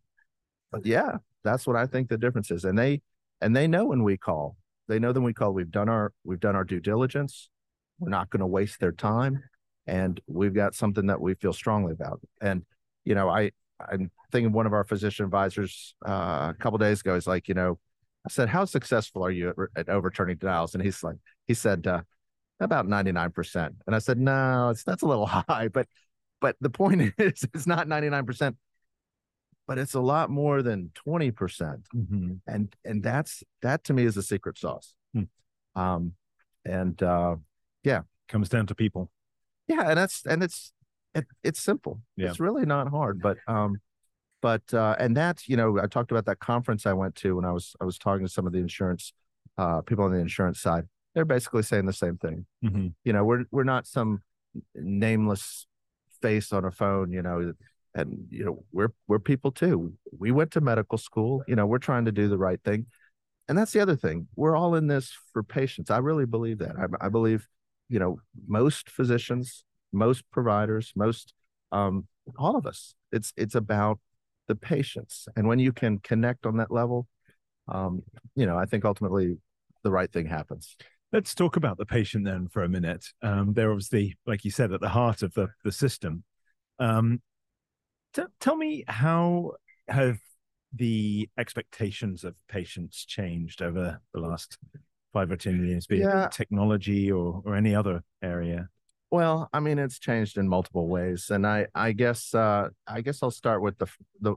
but 0.72 0.84
yeah, 0.86 1.18
that's 1.44 1.66
what 1.66 1.76
I 1.76 1.86
think 1.86 2.08
the 2.08 2.18
difference 2.18 2.50
is, 2.50 2.64
and 2.64 2.78
they 2.78 3.02
and 3.40 3.54
they 3.54 3.66
know 3.66 3.86
when 3.86 4.02
we 4.02 4.16
call. 4.16 4.56
They 4.88 4.98
know 4.98 5.12
that 5.12 5.20
we 5.20 5.34
call. 5.34 5.52
We've 5.52 5.70
done 5.70 5.88
our 5.88 6.12
we've 6.24 6.40
done 6.40 6.56
our 6.56 6.64
due 6.64 6.80
diligence. 6.80 7.50
We're 7.98 8.10
not 8.10 8.30
going 8.30 8.40
to 8.40 8.46
waste 8.46 8.80
their 8.80 8.92
time 8.92 9.42
and 9.88 10.20
we've 10.26 10.54
got 10.54 10.74
something 10.74 11.06
that 11.06 11.20
we 11.20 11.34
feel 11.34 11.52
strongly 11.52 11.92
about. 11.92 12.20
And 12.40 12.62
you 13.04 13.14
know, 13.14 13.28
I 13.28 13.50
I'm 13.80 14.10
thinking 14.30 14.52
one 14.52 14.66
of 14.66 14.72
our 14.72 14.84
physician 14.84 15.24
advisors 15.24 15.94
uh, 16.06 16.52
a 16.52 16.56
couple 16.58 16.78
days 16.78 17.00
ago 17.00 17.14
is 17.14 17.26
like, 17.26 17.48
you 17.48 17.54
know, 17.54 17.78
I 18.26 18.30
said, 18.30 18.48
"How 18.48 18.66
successful 18.66 19.24
are 19.24 19.30
you 19.30 19.48
at, 19.48 19.56
at 19.76 19.88
overturning 19.88 20.36
denials?" 20.36 20.74
And 20.74 20.84
he's 20.84 21.02
like, 21.02 21.16
he 21.46 21.54
said, 21.54 21.86
uh, 21.86 22.02
about 22.60 22.86
99%. 22.86 23.74
And 23.86 23.94
I 23.94 23.98
said, 23.98 24.18
no, 24.18 24.70
it's 24.70 24.84
that's 24.84 25.02
a 25.02 25.06
little 25.06 25.26
high, 25.48 25.68
but 25.68 25.86
but 26.40 26.56
the 26.60 26.70
point 26.70 27.12
is 27.18 27.44
it's 27.54 27.66
not 27.66 27.86
99%, 27.86 28.56
but 29.66 29.78
it's 29.78 29.94
a 29.94 30.00
lot 30.00 30.30
more 30.30 30.62
than 30.62 30.90
20%. 31.06 31.34
percent 31.34 31.86
Mm-hmm. 31.94 32.34
And 32.46 32.74
and 32.84 33.02
that's 33.02 33.42
that 33.62 33.84
to 33.84 33.92
me 33.92 34.04
is 34.04 34.14
the 34.14 34.22
secret 34.22 34.58
sauce. 34.58 34.94
Hmm. 35.14 35.24
Um 35.74 36.12
and 36.64 37.02
uh 37.02 37.36
yeah. 37.84 38.02
Comes 38.28 38.48
down 38.48 38.66
to 38.66 38.74
people. 38.74 39.10
yeah, 39.68 39.88
and 39.88 39.98
that's 39.98 40.24
and 40.26 40.42
it's 40.42 40.72
it, 41.14 41.26
it's 41.42 41.60
simple. 41.60 42.00
Yeah. 42.16 42.28
It's 42.28 42.40
really 42.40 42.66
not 42.66 42.88
hard, 42.88 43.20
but 43.20 43.38
um 43.46 43.76
but 44.42 44.62
uh 44.72 44.94
and 44.98 45.16
that's 45.16 45.48
you 45.48 45.56
know 45.56 45.80
I 45.80 45.86
talked 45.86 46.10
about 46.10 46.26
that 46.26 46.38
conference 46.38 46.86
I 46.86 46.92
went 46.92 47.14
to 47.16 47.36
when 47.36 47.44
I 47.44 47.52
was 47.52 47.74
I 47.80 47.84
was 47.84 47.98
talking 47.98 48.26
to 48.26 48.32
some 48.32 48.46
of 48.46 48.52
the 48.52 48.58
insurance 48.58 49.12
uh 49.56 49.80
people 49.82 50.04
on 50.04 50.12
the 50.12 50.18
insurance 50.18 50.60
side. 50.60 50.84
They're 51.18 51.24
basically 51.24 51.64
saying 51.64 51.86
the 51.86 51.92
same 51.92 52.16
thing. 52.16 52.46
Mm-hmm. 52.64 52.86
You 53.02 53.12
know, 53.12 53.24
we're 53.24 53.42
we're 53.50 53.64
not 53.64 53.88
some 53.88 54.22
nameless 54.76 55.66
face 56.22 56.52
on 56.52 56.64
a 56.64 56.70
phone, 56.70 57.10
you 57.10 57.22
know, 57.22 57.54
and 57.96 58.28
you 58.30 58.44
know, 58.44 58.64
we're 58.70 58.92
we're 59.08 59.18
people 59.18 59.50
too. 59.50 59.94
We 60.16 60.30
went 60.30 60.52
to 60.52 60.60
medical 60.60 60.96
school, 60.96 61.42
you 61.48 61.56
know, 61.56 61.66
we're 61.66 61.78
trying 61.78 62.04
to 62.04 62.12
do 62.12 62.28
the 62.28 62.38
right 62.38 62.60
thing. 62.64 62.86
And 63.48 63.58
that's 63.58 63.72
the 63.72 63.80
other 63.80 63.96
thing. 63.96 64.28
We're 64.36 64.54
all 64.54 64.76
in 64.76 64.86
this 64.86 65.12
for 65.32 65.42
patients. 65.42 65.90
I 65.90 65.98
really 65.98 66.24
believe 66.24 66.58
that. 66.58 66.76
I, 66.78 67.06
I 67.06 67.08
believe, 67.08 67.48
you 67.88 67.98
know, 67.98 68.20
most 68.46 68.88
physicians, 68.88 69.64
most 69.92 70.22
providers, 70.30 70.92
most 70.94 71.34
um 71.72 72.06
all 72.38 72.54
of 72.54 72.64
us. 72.64 72.94
It's 73.10 73.32
it's 73.36 73.56
about 73.56 73.98
the 74.46 74.54
patients. 74.54 75.26
And 75.34 75.48
when 75.48 75.58
you 75.58 75.72
can 75.72 75.98
connect 75.98 76.46
on 76.46 76.58
that 76.58 76.70
level, 76.70 77.08
um, 77.66 78.04
you 78.36 78.46
know, 78.46 78.56
I 78.56 78.66
think 78.66 78.84
ultimately 78.84 79.38
the 79.82 79.90
right 79.90 80.12
thing 80.12 80.26
happens. 80.26 80.76
Let's 81.12 81.34
talk 81.34 81.56
about 81.56 81.78
the 81.78 81.86
patient 81.86 82.24
then 82.24 82.48
for 82.48 82.62
a 82.62 82.68
minute. 82.68 83.06
Um, 83.22 83.54
they're 83.54 83.70
obviously, 83.70 84.18
like 84.26 84.44
you 84.44 84.50
said, 84.50 84.72
at 84.72 84.80
the 84.80 84.90
heart 84.90 85.22
of 85.22 85.32
the, 85.34 85.48
the 85.64 85.72
system. 85.72 86.24
Um, 86.78 87.22
t- 88.12 88.22
tell 88.40 88.56
me 88.56 88.84
how 88.86 89.52
have 89.88 90.18
the 90.74 91.30
expectations 91.38 92.24
of 92.24 92.34
patients 92.48 93.06
changed 93.06 93.62
over 93.62 94.00
the 94.12 94.20
last 94.20 94.58
five 95.14 95.30
or 95.30 95.36
ten 95.36 95.66
years, 95.66 95.86
be 95.86 95.98
Yeah. 95.98 96.26
it 96.26 96.32
technology 96.32 97.10
or 97.10 97.42
or 97.46 97.56
any 97.56 97.74
other 97.74 98.02
area? 98.20 98.68
Well, 99.10 99.48
I 99.54 99.60
mean, 99.60 99.78
it's 99.78 99.98
changed 99.98 100.36
in 100.36 100.46
multiple 100.46 100.88
ways, 100.88 101.30
and 101.30 101.46
I, 101.46 101.68
I 101.74 101.92
guess, 101.92 102.34
uh, 102.34 102.68
I 102.86 103.00
guess 103.00 103.22
I'll 103.22 103.30
start 103.30 103.62
with 103.62 103.78
the, 103.78 103.86
the, 104.20 104.34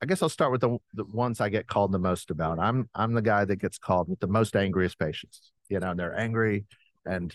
I 0.00 0.06
guess 0.06 0.22
I'll 0.22 0.30
start 0.30 0.52
with 0.52 0.62
the, 0.62 0.78
the 0.94 1.04
ones 1.04 1.42
I 1.42 1.50
get 1.50 1.66
called 1.66 1.92
the 1.92 1.98
most 1.98 2.30
about. 2.30 2.58
I'm, 2.58 2.88
I'm 2.94 3.12
the 3.12 3.20
guy 3.20 3.44
that 3.44 3.56
gets 3.56 3.76
called 3.76 4.08
with 4.08 4.20
the 4.20 4.28
most 4.28 4.56
angriest 4.56 4.98
patients. 4.98 5.52
You 5.68 5.80
know, 5.80 5.94
they're 5.94 6.18
angry, 6.18 6.66
and 7.04 7.34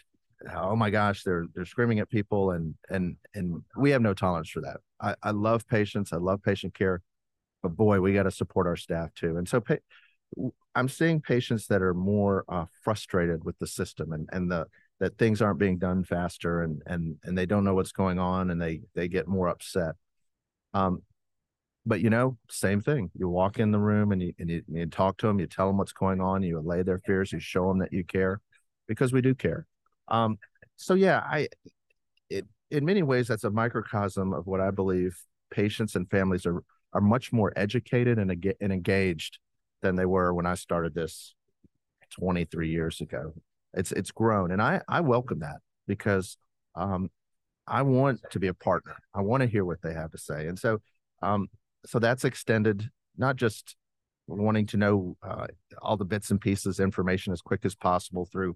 oh 0.54 0.76
my 0.76 0.90
gosh, 0.90 1.24
they're 1.24 1.46
they're 1.54 1.66
screaming 1.66 2.00
at 2.00 2.10
people, 2.10 2.52
and 2.52 2.76
and 2.90 3.18
and 3.34 3.64
we 3.78 3.92
have 3.92 4.02
no 4.02 4.14
tolerance 4.14 4.50
for 4.50 4.62
that. 4.62 4.78
I, 5.00 5.16
I 5.24 5.32
love 5.32 5.68
patients, 5.68 6.14
I 6.14 6.18
love 6.18 6.42
patient 6.44 6.74
care, 6.74 7.02
but 7.64 7.76
boy, 7.76 8.02
we 8.02 8.14
got 8.14 8.24
to 8.24 8.32
support 8.32 8.68
our 8.68 8.76
staff 8.76 9.14
too. 9.14 9.38
And 9.38 9.48
so, 9.48 9.62
pa- 9.62 9.76
I'm 10.76 10.88
seeing 10.88 11.22
patients 11.22 11.68
that 11.68 11.82
are 11.82 11.94
more 11.94 12.46
uh, 12.48 12.66
frustrated 12.84 13.44
with 13.44 13.58
the 13.60 13.68
system 13.68 14.14
and 14.14 14.30
and 14.32 14.52
the 14.52 14.68
that 15.00 15.18
things 15.18 15.42
aren't 15.42 15.60
being 15.60 15.78
done 15.78 16.04
faster 16.04 16.62
and 16.62 16.82
and 16.86 17.18
and 17.24 17.38
they 17.38 17.46
don't 17.46 17.64
know 17.64 17.74
what's 17.74 17.92
going 17.92 18.20
on 18.20 18.52
and 18.52 18.62
they 18.62 18.82
they 18.96 19.08
get 19.08 19.28
more 19.28 19.48
upset 19.48 19.96
um 20.74 21.02
but 21.86 22.02
you 22.02 22.10
know 22.10 22.38
same 22.50 22.82
thing. 22.82 23.10
You 23.14 23.30
walk 23.30 23.60
in 23.60 23.72
the 23.72 23.80
room 23.80 24.12
and 24.12 24.22
you 24.22 24.34
and 24.40 24.50
you, 24.50 24.62
you 24.68 24.86
talk 24.88 25.18
to 25.18 25.28
them 25.28 25.40
you 25.40 25.48
tell 25.48 25.68
them 25.68 25.78
what's 25.78 25.94
going 25.94 26.22
on 26.22 26.44
you 26.44 26.60
allay 26.60 26.84
their 26.84 27.00
fears 27.00 27.32
you 27.32 27.40
show 27.40 27.68
them 27.68 27.80
that 27.80 27.94
you 27.94 28.04
care 28.04 28.40
because 28.88 29.14
we 29.14 29.22
do 29.22 29.34
care. 29.34 29.66
Um 30.08 30.38
so 30.76 30.96
yeah 30.96 31.20
i 31.20 31.48
it 32.30 32.46
in 32.72 32.86
many 32.86 33.04
ways 33.04 33.28
that's 33.28 33.44
a 33.44 33.52
microcosm 33.52 34.34
of 34.34 34.48
what 34.48 34.60
i 34.60 34.72
believe 34.72 35.16
patients 35.52 35.96
and 35.96 36.10
families 36.10 36.46
are 36.46 36.64
are 36.94 37.02
much 37.02 37.32
more 37.32 37.54
educated 37.56 38.18
and, 38.18 38.32
and 38.32 38.74
engaged 38.74 39.38
than 39.82 39.96
they 39.96 40.06
were 40.06 40.34
when 40.34 40.46
i 40.48 40.56
started 40.56 40.96
this 40.96 41.36
23 42.12 42.70
years 42.70 43.02
ago. 43.02 43.34
It's 43.74 43.92
it's 43.92 44.12
grown 44.12 44.52
and 44.52 44.62
i 44.62 44.82
i 44.88 45.00
welcome 45.00 45.40
that 45.40 45.58
because 45.88 46.38
um 46.76 47.10
i 47.68 47.82
want 47.82 48.20
to 48.32 48.40
be 48.40 48.48
a 48.48 48.54
partner. 48.54 48.96
I 49.14 49.22
want 49.22 49.42
to 49.42 49.48
hear 49.48 49.64
what 49.64 49.82
they 49.82 49.94
have 49.94 50.12
to 50.12 50.18
say. 50.18 50.48
And 50.48 50.60
so 50.60 50.82
um 51.22 51.48
so 51.86 52.00
that's 52.00 52.26
extended 52.26 52.90
not 53.18 53.36
just 53.36 53.76
wanting 54.28 54.66
to 54.66 54.78
know 54.78 55.18
uh, 55.24 55.48
all 55.82 55.98
the 55.98 56.06
bits 56.06 56.32
and 56.32 56.40
pieces 56.40 56.80
information 56.80 57.34
as 57.34 57.42
quick 57.42 57.66
as 57.66 57.76
possible 57.76 58.26
through 58.26 58.56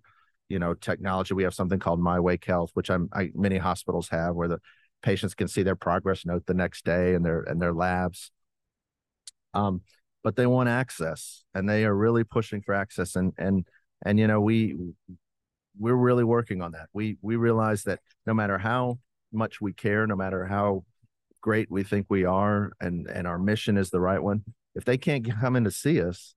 you 0.50 0.60
know 0.60 0.74
technology. 0.74 1.34
We 1.34 1.44
have 1.44 1.53
something 1.53 1.79
called 1.79 2.00
my 2.00 2.20
wake 2.20 2.46
health 2.46 2.72
which 2.74 2.89
i'm 2.89 3.10
I, 3.13 3.32
many 3.34 3.58
hospitals 3.58 4.10
have 4.10 4.36
where 4.36 4.48
the 4.48 4.60
patients 5.01 5.36
can 5.36 5.48
see 5.48 5.63
their 5.63 5.75
progress 5.75 6.25
note 6.25 6.46
the 6.46 6.53
next 6.53 6.86
day 6.86 7.13
and 7.13 7.25
their 7.25 7.41
and 7.41 7.62
their 7.62 7.74
labs. 7.74 8.32
Um 9.53 9.82
but 10.24 10.36
they 10.36 10.48
want 10.48 10.70
access 10.70 11.44
and 11.53 11.70
they 11.70 11.86
are 11.86 11.96
really 11.96 12.24
pushing 12.24 12.62
for 12.62 12.74
access 12.74 13.15
and 13.15 13.34
and 13.38 13.65
and 14.05 14.20
you 14.20 14.27
know 14.27 14.41
we 14.41 14.75
we're 15.77 15.94
really 15.96 16.24
working 16.24 16.62
on 16.62 16.72
that. 16.72 16.88
We 16.94 17.17
we 17.22 17.36
realize 17.36 17.84
that 17.84 18.00
no 18.25 18.34
matter 18.34 18.58
how 18.58 19.00
much 19.32 19.60
we 19.60 19.74
care 19.74 20.08
no 20.08 20.15
matter 20.15 20.46
how 20.46 20.86
great 21.46 21.70
we 21.70 21.84
think 21.84 22.08
we 22.10 22.25
are 22.25 22.72
and 22.82 23.06
and 23.06 23.28
our 23.28 23.38
mission 23.38 23.78
is 23.78 23.92
the 23.92 24.00
right 24.00 24.24
one 24.24 24.44
if 24.74 24.84
they 24.84 24.98
can't 24.98 25.30
come 25.40 25.56
in 25.56 25.64
to 25.64 25.70
see 25.70 26.02
us 26.02 26.34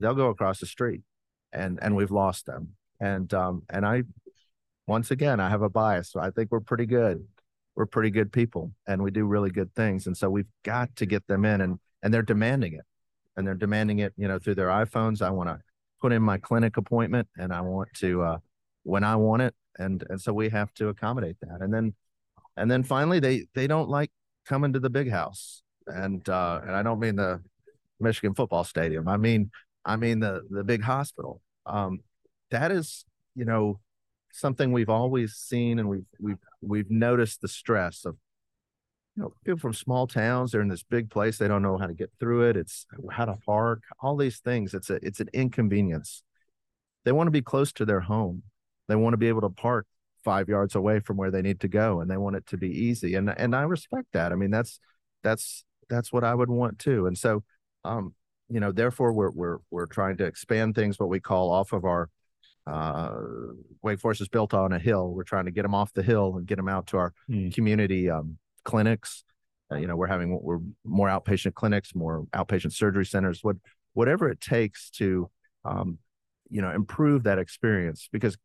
they'll 0.00 0.12
go 0.12 0.28
across 0.28 0.58
the 0.58 0.66
street 0.66 1.02
and 1.52 1.78
and 1.80 1.94
we've 1.94 2.10
lost 2.10 2.46
them. 2.46 2.70
And 2.98 3.32
um 3.32 3.62
and 3.70 3.86
i 3.86 4.02
once 4.88 5.12
again 5.12 5.38
i 5.38 5.48
have 5.48 5.62
a 5.62 5.70
bias 5.70 6.10
so 6.10 6.18
i 6.18 6.30
think 6.30 6.50
we're 6.50 6.60
pretty 6.60 6.86
good. 6.86 7.24
We're 7.76 7.86
pretty 7.86 8.10
good 8.10 8.32
people 8.32 8.72
and 8.88 9.00
we 9.00 9.12
do 9.12 9.24
really 9.24 9.50
good 9.50 9.72
things 9.74 10.08
and 10.08 10.16
so 10.16 10.28
we've 10.28 10.52
got 10.64 10.96
to 10.96 11.06
get 11.06 11.26
them 11.28 11.44
in 11.44 11.60
and 11.60 11.78
and 12.02 12.12
they're 12.12 12.22
demanding 12.34 12.72
it. 12.74 12.84
And 13.36 13.46
they're 13.46 13.54
demanding 13.54 14.00
it 14.00 14.12
you 14.16 14.26
know 14.26 14.40
through 14.40 14.56
their 14.56 14.68
iphones. 14.68 15.22
I 15.22 15.30
want 15.30 15.48
to 15.48 15.60
put 16.02 16.12
in 16.12 16.22
my 16.22 16.38
clinic 16.38 16.76
appointment 16.76 17.28
and 17.38 17.52
i 17.52 17.60
want 17.60 17.90
to 17.94 18.22
uh 18.22 18.38
when 18.82 19.04
i 19.04 19.14
want 19.14 19.42
it 19.42 19.54
and 19.78 20.02
and 20.08 20.20
so 20.20 20.32
we 20.32 20.48
have 20.48 20.74
to 20.74 20.88
accommodate 20.88 21.36
that. 21.40 21.60
And 21.60 21.72
then 21.72 21.94
and 22.56 22.68
then 22.70 22.82
finally 22.82 23.20
they 23.20 23.46
they 23.54 23.68
don't 23.68 23.88
like 23.88 24.10
coming 24.46 24.72
to 24.72 24.80
the 24.80 24.90
big 24.90 25.10
house. 25.10 25.62
And 25.86 26.26
uh 26.28 26.60
and 26.62 26.76
i 26.76 26.82
don't 26.82 27.00
mean 27.00 27.16
the 27.16 27.40
michigan 27.98 28.34
football 28.34 28.64
stadium. 28.64 29.08
I 29.08 29.16
mean 29.16 29.50
i 29.84 29.96
mean 29.96 30.20
the 30.20 30.42
the 30.50 30.64
big 30.64 30.82
hospital. 30.82 31.40
Um 31.66 32.00
that 32.50 32.70
is 32.70 33.04
you 33.34 33.44
know 33.44 33.80
something 34.32 34.72
we've 34.72 34.88
always 34.90 35.34
seen 35.34 35.78
and 35.78 35.88
we've 35.88 36.06
we've 36.18 36.38
we've 36.60 36.90
noticed 36.90 37.40
the 37.40 37.48
stress 37.48 38.04
of 38.04 38.16
you 39.16 39.22
know 39.22 39.32
people 39.44 39.58
from 39.58 39.74
small 39.74 40.06
towns 40.06 40.52
they're 40.52 40.60
in 40.60 40.68
this 40.68 40.84
big 40.84 41.10
place 41.10 41.38
they 41.38 41.48
don't 41.48 41.62
know 41.62 41.76
how 41.78 41.86
to 41.86 41.94
get 41.94 42.10
through 42.20 42.48
it. 42.48 42.56
It's 42.56 42.86
how 43.10 43.24
to 43.24 43.36
park 43.44 43.82
all 44.00 44.16
these 44.16 44.38
things. 44.38 44.74
It's 44.74 44.90
a 44.90 44.98
it's 45.02 45.20
an 45.20 45.28
inconvenience. 45.32 46.22
They 47.04 47.12
want 47.12 47.26
to 47.26 47.32
be 47.32 47.42
close 47.42 47.72
to 47.74 47.84
their 47.84 48.00
home. 48.00 48.42
They 48.88 48.96
want 48.96 49.14
to 49.14 49.18
be 49.18 49.28
able 49.28 49.42
to 49.42 49.50
park 49.50 49.86
five 50.24 50.48
yards 50.48 50.74
away 50.74 51.00
from 51.00 51.16
where 51.16 51.30
they 51.30 51.42
need 51.42 51.60
to 51.60 51.68
go 51.68 52.00
and 52.00 52.10
they 52.10 52.16
want 52.16 52.36
it 52.36 52.46
to 52.46 52.56
be 52.56 52.68
easy 52.68 53.14
and 53.14 53.30
and 53.36 53.54
i 53.54 53.62
respect 53.62 54.08
that. 54.12 54.32
I 54.32 54.34
mean 54.34 54.50
that's 54.50 54.78
that's 55.22 55.64
that's 55.88 56.12
what 56.12 56.24
i 56.24 56.34
would 56.34 56.50
want 56.50 56.78
too 56.78 57.06
and 57.06 57.16
so 57.18 57.42
um 57.84 58.14
you 58.48 58.60
know 58.60 58.72
therefore 58.72 59.12
we're 59.12 59.30
we're 59.30 59.58
we're 59.70 59.86
trying 59.86 60.16
to 60.18 60.24
expand 60.24 60.74
things 60.74 60.98
what 60.98 61.08
we 61.08 61.20
call 61.20 61.50
off 61.50 61.72
of 61.72 61.84
our 61.84 62.08
uh 62.66 63.12
wake 63.82 63.98
forest 64.00 64.20
is 64.20 64.28
built 64.28 64.52
on 64.54 64.72
a 64.72 64.78
hill. 64.78 65.08
We're 65.10 65.24
trying 65.24 65.46
to 65.46 65.50
get 65.50 65.62
them 65.62 65.74
off 65.74 65.92
the 65.94 66.02
hill 66.02 66.34
and 66.36 66.46
get 66.46 66.56
them 66.56 66.68
out 66.68 66.86
to 66.88 66.98
our 66.98 67.12
Hmm. 67.26 67.48
community 67.50 68.10
um 68.10 68.38
clinics. 68.64 69.24
Uh, 69.72 69.76
you 69.76 69.86
know 69.86 69.96
we're 69.96 70.06
having 70.08 70.38
we're 70.42 70.58
more 70.84 71.08
outpatient 71.08 71.54
clinics 71.54 71.94
more 71.94 72.24
outpatient 72.34 72.72
surgery 72.72 73.06
centers 73.06 73.42
what 73.42 73.56
whatever 73.94 74.28
it 74.28 74.40
takes 74.40 74.90
to 74.90 75.30
um 75.64 75.98
you 76.48 76.60
know 76.60 76.70
improve 76.70 77.22
that 77.22 77.38
experience 77.38 78.08
because 78.12 78.36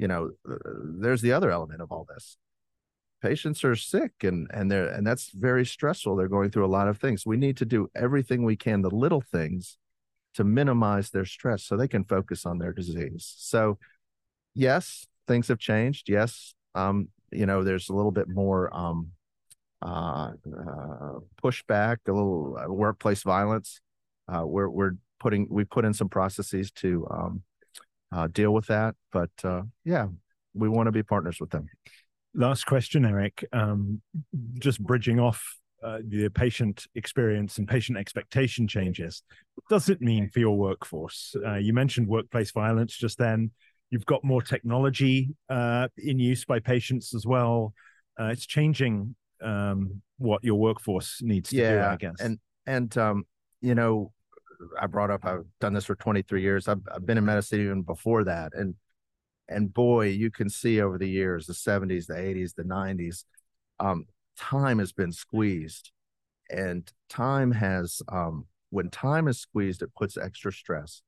you 0.00 0.08
know 0.08 0.30
uh, 0.50 0.56
there's 0.98 1.20
the 1.20 1.32
other 1.32 1.50
element 1.50 1.82
of 1.82 1.92
all 1.92 2.06
this. 2.12 2.38
Patients 3.20 3.62
are 3.64 3.76
sick 3.76 4.12
and 4.22 4.48
and 4.52 4.70
they're 4.70 4.88
and 4.88 5.06
that's 5.06 5.30
very 5.30 5.66
stressful. 5.66 6.16
They're 6.16 6.28
going 6.28 6.50
through 6.50 6.64
a 6.64 6.76
lot 6.78 6.88
of 6.88 6.98
things. 6.98 7.26
We 7.26 7.36
need 7.36 7.58
to 7.58 7.66
do 7.66 7.90
everything 7.94 8.42
we 8.42 8.56
can 8.56 8.80
the 8.80 8.90
little 8.90 9.20
things 9.20 9.76
to 10.34 10.44
minimize 10.44 11.10
their 11.10 11.26
stress 11.26 11.64
so 11.64 11.76
they 11.76 11.88
can 11.88 12.04
focus 12.04 12.46
on 12.46 12.58
their 12.58 12.72
disease. 12.72 13.34
So 13.36 13.78
yes 14.54 15.06
things 15.28 15.48
have 15.48 15.58
changed. 15.58 16.08
Yes 16.08 16.54
um 16.74 17.08
you 17.30 17.46
know 17.46 17.62
there's 17.62 17.90
a 17.90 17.92
little 17.92 18.12
bit 18.12 18.28
more 18.28 18.74
um 18.74 19.08
uh, 19.82 20.32
uh 20.46 21.18
pushback 21.42 21.98
a 22.08 22.12
little 22.12 22.56
uh, 22.58 22.72
workplace 22.72 23.22
violence. 23.22 23.80
Uh 24.32 24.44
we're 24.46 24.70
we're 24.70 24.94
putting 25.18 25.46
we 25.50 25.64
put 25.64 25.84
in 25.84 25.92
some 25.92 26.08
processes 26.08 26.70
to 26.70 27.06
um 27.10 27.42
uh 28.12 28.26
deal 28.28 28.52
with 28.52 28.66
that 28.66 28.94
but 29.12 29.30
uh 29.44 29.62
yeah 29.84 30.06
we 30.54 30.68
want 30.68 30.86
to 30.86 30.92
be 30.92 31.02
partners 31.02 31.38
with 31.40 31.50
them 31.50 31.68
Last 32.34 32.64
question, 32.64 33.04
Erik. 33.04 33.44
Um, 33.52 34.02
just 34.60 34.80
bridging 34.80 35.18
off 35.18 35.56
uh, 35.82 35.98
the 36.06 36.28
patient 36.28 36.86
experience 36.94 37.58
and 37.58 37.66
patient 37.66 37.98
expectation 37.98 38.68
changes. 38.68 39.22
What 39.56 39.64
does 39.68 39.88
it 39.88 40.00
mean 40.00 40.28
for 40.28 40.38
your 40.38 40.56
workforce? 40.56 41.34
Uh, 41.44 41.56
you 41.56 41.72
mentioned 41.72 42.06
workplace 42.06 42.52
violence 42.52 42.96
just 42.96 43.18
then. 43.18 43.50
You've 43.90 44.06
got 44.06 44.22
more 44.22 44.42
technology 44.42 45.34
uh, 45.48 45.88
in 45.98 46.20
use 46.20 46.44
by 46.44 46.60
patients 46.60 47.14
as 47.14 47.26
well. 47.26 47.74
Uh, 48.18 48.26
it's 48.26 48.46
changing 48.46 49.16
um, 49.42 50.00
what 50.18 50.44
your 50.44 50.56
workforce 50.56 51.20
needs 51.22 51.50
to 51.50 51.56
yeah, 51.56 51.72
do, 51.72 51.80
I 51.80 51.96
guess. 51.96 52.20
And 52.20 52.38
and 52.66 52.96
um, 52.96 53.24
you 53.60 53.74
know, 53.74 54.12
I 54.80 54.86
brought 54.86 55.10
up 55.10 55.24
I've 55.24 55.44
done 55.60 55.72
this 55.72 55.84
for 55.84 55.94
23 55.94 56.42
years. 56.42 56.68
I've 56.68 56.82
I've 56.94 57.06
been 57.06 57.18
in 57.18 57.24
medicine 57.24 57.60
even 57.60 57.82
before 57.82 58.24
that, 58.24 58.52
and 58.54 58.74
and 59.48 59.72
boy, 59.72 60.06
you 60.06 60.30
can 60.30 60.48
see 60.48 60.80
over 60.80 60.96
the 60.96 61.08
years, 61.08 61.46
the 61.46 61.52
70s, 61.52 62.06
the 62.06 62.14
80s, 62.14 62.54
the 62.54 62.62
90s, 62.62 63.24
um, 63.80 64.06
time 64.36 64.78
has 64.78 64.92
been 64.92 65.12
squeezed, 65.12 65.90
and 66.48 66.90
time 67.08 67.50
has 67.52 68.00
um, 68.08 68.46
when 68.70 68.90
time 68.90 69.26
is 69.28 69.40
squeezed, 69.40 69.82
it 69.82 69.94
puts 69.94 70.16
extra 70.16 70.52
stress. 70.52 71.02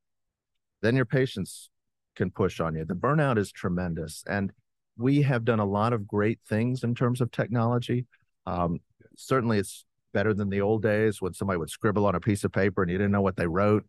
Then 0.81 0.97
your 0.97 1.05
patients 1.05 1.71
can 2.17 2.31
push 2.31 2.61
on 2.61 2.75
you. 2.75 2.85
The 2.85 2.95
burnout 2.95 3.39
is 3.39 3.53
tremendous, 3.53 4.25
and 4.29 4.53
we 4.97 5.23
have 5.23 5.45
done 5.45 5.61
a 5.61 5.65
lot 5.65 5.93
of 5.93 6.07
great 6.07 6.41
things 6.49 6.85
in 6.85 6.95
terms 6.95 7.21
of 7.21 7.31
technology. 7.31 8.07
Um, 8.47 8.81
certainly, 9.17 9.59
it's 9.59 9.85
better 10.13 10.35
than 10.35 10.51
the 10.51 10.61
old 10.61 10.83
days 10.83 11.21
when 11.21 11.35
somebody 11.35 11.59
would 11.59 11.71
scribble 11.71 12.07
on 12.07 12.15
a 12.15 12.21
piece 12.21 12.45
of 12.45 12.53
paper 12.53 12.83
and 12.83 12.91
you 12.91 12.99
didn't 12.99 13.13
know 13.13 13.23
what 13.23 13.37
they 13.37 13.47
wrote 13.47 13.85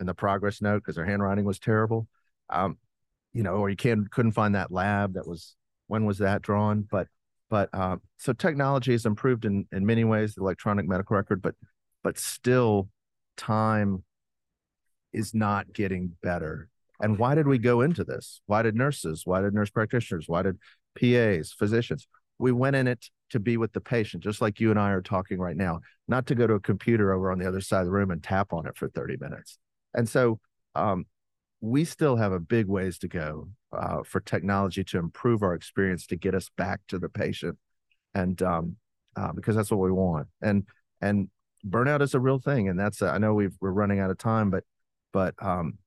in 0.00 0.06
the 0.06 0.14
progress 0.14 0.60
note 0.60 0.78
because 0.78 0.96
their 0.96 1.04
handwriting 1.04 1.44
was 1.44 1.58
terrible. 1.58 2.08
Um, 2.50 2.78
you 3.32 3.42
know, 3.42 3.54
or 3.54 3.70
you 3.70 3.76
can't 3.76 4.10
couldn't 4.10 4.32
find 4.32 4.54
that 4.54 4.70
lab 4.70 5.14
that 5.14 5.26
was 5.26 5.56
when 5.86 6.04
was 6.04 6.18
that 6.18 6.42
drawn? 6.42 6.86
But 6.88 7.08
but 7.50 7.68
uh, 7.72 7.96
so 8.16 8.32
technology 8.32 8.92
has 8.92 9.06
improved 9.06 9.44
in 9.44 9.66
in 9.72 9.84
many 9.84 10.04
ways, 10.04 10.34
the 10.34 10.42
electronic 10.42 10.88
medical 10.88 11.16
record, 11.16 11.42
but 11.42 11.54
but 12.02 12.18
still, 12.18 12.88
time 13.36 14.04
is 15.12 15.34
not 15.34 15.72
getting 15.72 16.12
better. 16.22 16.68
And 17.00 17.18
why 17.18 17.34
did 17.34 17.48
we 17.48 17.58
go 17.58 17.80
into 17.80 18.04
this? 18.04 18.40
Why 18.46 18.62
did 18.62 18.76
nurses? 18.76 19.22
Why 19.24 19.40
did 19.40 19.54
nurse 19.54 19.70
practitioners? 19.70 20.28
Why 20.28 20.42
did 20.42 20.58
PAs, 20.98 21.52
physicians? 21.52 22.06
We 22.38 22.52
went 22.52 22.76
in 22.76 22.86
it 22.86 23.06
to 23.34 23.40
be 23.40 23.56
with 23.56 23.72
the 23.72 23.80
patient, 23.80 24.22
just 24.22 24.40
like 24.40 24.60
you 24.60 24.70
and 24.70 24.78
I 24.78 24.90
are 24.90 25.02
talking 25.02 25.40
right 25.40 25.56
now, 25.56 25.80
not 26.06 26.24
to 26.26 26.36
go 26.36 26.46
to 26.46 26.54
a 26.54 26.60
computer 26.60 27.12
over 27.12 27.32
on 27.32 27.38
the 27.40 27.48
other 27.48 27.60
side 27.60 27.80
of 27.80 27.86
the 27.86 27.90
room 27.90 28.12
and 28.12 28.22
tap 28.22 28.52
on 28.52 28.64
it 28.64 28.76
for 28.76 28.88
30 28.88 29.16
minutes. 29.20 29.58
And 29.92 30.08
so 30.08 30.38
um, 30.76 31.04
we 31.60 31.84
still 31.84 32.14
have 32.14 32.30
a 32.30 32.38
big 32.38 32.68
ways 32.68 32.96
to 32.98 33.08
go 33.08 33.48
uh, 33.76 34.04
for 34.04 34.20
technology 34.20 34.84
to 34.84 34.98
improve 34.98 35.42
our 35.42 35.52
experience 35.52 36.06
to 36.06 36.16
get 36.16 36.32
us 36.32 36.48
back 36.56 36.80
to 36.86 36.98
the 37.00 37.08
patient. 37.08 37.58
And 38.14 38.40
um, 38.40 38.76
uh, 39.16 39.32
because 39.32 39.56
that's 39.56 39.72
what 39.72 39.80
we 39.80 39.90
want. 39.90 40.28
And, 40.40 40.64
and 41.00 41.28
burnout 41.68 42.02
is 42.02 42.14
a 42.14 42.20
real 42.20 42.38
thing. 42.38 42.68
And 42.68 42.78
that's, 42.78 43.02
I 43.02 43.18
know 43.18 43.34
we 43.34 43.46
are 43.46 43.50
running 43.60 43.98
out 43.98 44.12
of 44.12 44.18
time, 44.18 44.50
but, 44.50 44.62
but 45.12 45.34
um, 45.42 45.78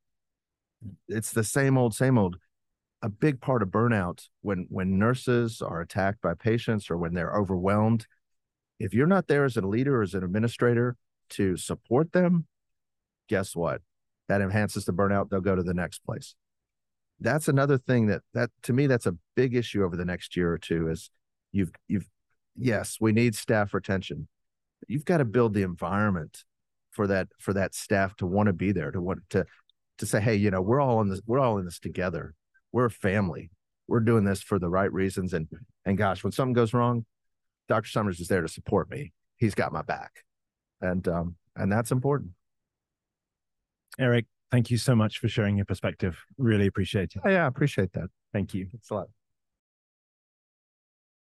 it's 1.07 1.31
the 1.31 1.45
same 1.45 1.77
old, 1.77 1.95
same 1.95 2.17
old 2.17 2.35
a 3.01 3.09
big 3.09 3.39
part 3.41 3.61
of 3.61 3.69
burnout 3.69 4.27
when 4.41 4.65
when 4.69 4.97
nurses 4.97 5.61
are 5.61 5.81
attacked 5.81 6.21
by 6.21 6.33
patients 6.33 6.89
or 6.89 6.97
when 6.97 7.13
they're 7.13 7.35
overwhelmed. 7.35 8.07
If 8.79 8.93
you're 8.93 9.07
not 9.07 9.27
there 9.27 9.45
as 9.45 9.57
a 9.57 9.61
leader 9.61 9.99
or 9.99 10.03
as 10.03 10.13
an 10.13 10.23
administrator 10.23 10.95
to 11.31 11.57
support 11.57 12.11
them 12.11 12.45
guess 13.27 13.55
what? 13.55 13.81
That 14.27 14.41
enhances 14.41 14.85
the 14.85 14.93
burnout. 14.93 15.29
They'll 15.29 15.41
go 15.41 15.55
to 15.55 15.63
the 15.63 15.73
next 15.73 15.99
place. 15.99 16.35
That's 17.19 17.47
another 17.47 17.77
thing 17.77 18.07
that 18.07 18.21
that 18.33 18.51
to 18.63 18.73
me 18.73 18.87
that's 18.87 19.05
a 19.05 19.15
big 19.35 19.55
issue 19.55 19.83
over 19.83 19.95
the 19.95 20.05
next 20.05 20.35
year 20.35 20.51
or 20.51 20.57
two 20.57 20.89
is 20.89 21.09
you've 21.51 21.71
you've 21.87 22.07
yes 22.55 22.97
we 23.01 23.11
need 23.11 23.33
staff 23.33 23.73
retention 23.73 24.27
you've 24.87 25.05
got 25.05 25.17
to 25.17 25.25
build 25.25 25.53
the 25.55 25.63
environment 25.63 26.43
for 26.91 27.07
that 27.07 27.27
for 27.39 27.53
that 27.53 27.73
staff 27.73 28.15
to 28.17 28.27
want 28.27 28.47
to 28.47 28.53
be 28.53 28.71
there 28.71 28.91
to 28.91 29.01
want 29.01 29.19
to 29.31 29.45
to 29.97 30.05
say 30.05 30.21
hey 30.21 30.35
you 30.35 30.51
know 30.51 30.61
we're 30.61 30.79
all 30.79 31.01
in 31.01 31.09
this 31.09 31.21
we're 31.25 31.39
all 31.39 31.57
in 31.57 31.65
this 31.65 31.79
together 31.79 32.35
we're 32.77 32.85
a 32.85 32.91
family. 32.91 33.49
We're 33.87 34.01
doing 34.01 34.23
this 34.23 34.43
for 34.43 34.59
the 34.59 34.69
right 34.69 34.93
reasons. 34.93 35.33
And 35.33 35.47
and 35.83 35.97
gosh, 35.97 36.23
when 36.23 36.31
something 36.31 36.53
goes 36.53 36.75
wrong, 36.75 37.05
Dr. 37.67 37.89
Summers 37.89 38.19
is 38.19 38.27
there 38.27 38.41
to 38.41 38.47
support 38.47 38.87
me. 38.91 39.13
He's 39.37 39.55
got 39.55 39.73
my 39.73 39.81
back. 39.81 40.11
And 40.79 41.07
um, 41.07 41.37
and 41.55 41.71
that's 41.71 41.91
important. 41.91 42.33
Erik, 43.97 44.27
thank 44.51 44.69
you 44.69 44.77
so 44.77 44.95
much 44.95 45.17
for 45.17 45.27
sharing 45.27 45.57
your 45.57 45.65
perspective. 45.65 46.23
Really 46.37 46.67
appreciate 46.67 47.15
it. 47.15 47.21
Oh, 47.25 47.29
yeah, 47.29 47.45
I 47.45 47.47
appreciate 47.47 47.93
that. 47.93 48.09
Thank 48.31 48.53
you. 48.53 48.67
Thanks 48.71 48.91
a 48.91 48.93
lot. 48.93 49.07